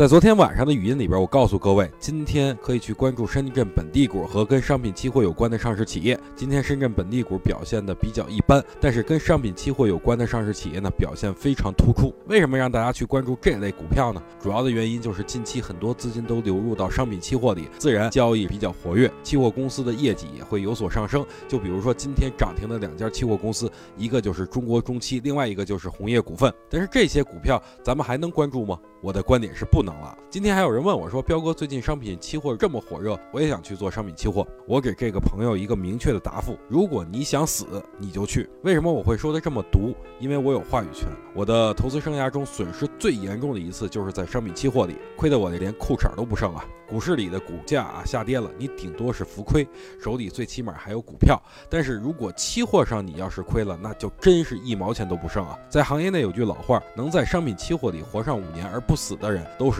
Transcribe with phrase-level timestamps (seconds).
[0.00, 6.18] 在昨天晚上的语音里边，我告诉各位，今天可以去关注深圳本地股和跟商品期货有关的上市企业。
[6.34, 12.14] 今天深圳本地股表现的比较一般，但是跟商品期货有关的上市企业呢，表现非常突出。
[12.26, 14.22] 为什么让大家去关注这类股票呢？
[14.42, 21.22] 主要的原因就是近期很多资金都流入到商品期货里，自然交易比较活跃，期货公司的业绩也会有所上升。
[21.46, 26.50] 就比如说今天涨停的两家期货公司，一个就是中国中期，另外一个就是红叶股份。
[26.70, 28.78] 但是这些股票咱们还能关注吗？
[29.02, 29.89] 我的观点是不能。
[29.94, 38.48] 了，今天还有人问我说：“彪哥，最近商品期货这么火热，我也想去做商品期货。”我给这个朋友一个明确的答复：如果你想死，你就去。
[38.62, 39.94] 为什么我会说的这么毒？
[40.18, 41.08] 因为我有话语权。
[41.34, 46.64] 我的投资生涯中损失最严重的一次，就是在商品期货里亏得我连裤衩都不剩啊！
[46.88, 49.66] 股市里的股价啊下跌了，你顶多是浮亏，
[50.00, 51.40] 手里最起码还有股票。
[51.68, 55.56] 但是如果期货上你要是亏了，那就真是一毛钱都不剩啊！
[55.68, 59.79] 在行业内有句老话，能在商品期货里活上五年而不死的人，都是